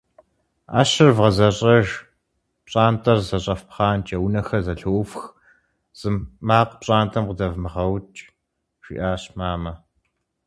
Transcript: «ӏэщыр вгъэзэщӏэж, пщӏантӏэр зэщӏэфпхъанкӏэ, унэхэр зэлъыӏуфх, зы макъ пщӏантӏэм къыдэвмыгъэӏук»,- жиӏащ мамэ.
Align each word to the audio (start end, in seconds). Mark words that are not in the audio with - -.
«ӏэщыр 0.71 1.09
вгъэзэщӏэж, 1.17 1.87
пщӏантӏэр 2.65 3.19
зэщӏэфпхъанкӏэ, 3.27 4.17
унэхэр 4.25 4.61
зэлъыӏуфх, 4.65 5.23
зы 5.99 6.09
макъ 6.47 6.73
пщӏантӏэм 6.79 7.25
къыдэвмыгъэӏук»,- 7.27 8.07
жиӏащ 8.83 9.23
мамэ. 9.37 9.73